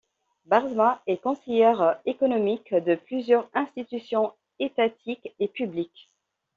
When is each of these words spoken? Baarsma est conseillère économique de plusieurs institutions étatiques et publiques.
Baarsma 0.47 1.03
est 1.05 1.21
conseillère 1.21 1.99
économique 2.07 2.73
de 2.73 2.95
plusieurs 2.95 3.47
institutions 3.53 4.33
étatiques 4.57 5.35
et 5.37 5.47
publiques. 5.47 6.09